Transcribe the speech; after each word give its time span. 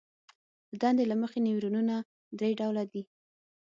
د 0.71 0.73
دندې 0.81 1.03
له 1.11 1.15
مخې 1.21 1.39
نیورونونه 1.47 1.95
درې 2.39 2.51
ډوله 2.59 2.83
دي. 2.91 3.03